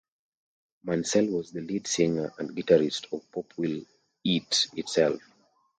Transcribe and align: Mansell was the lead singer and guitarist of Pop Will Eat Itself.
Mansell 0.83 1.27
was 1.27 1.51
the 1.51 1.61
lead 1.61 1.85
singer 1.85 2.33
and 2.39 2.57
guitarist 2.57 3.13
of 3.13 3.31
Pop 3.31 3.53
Will 3.55 3.85
Eat 4.23 4.67
Itself. 4.73 5.21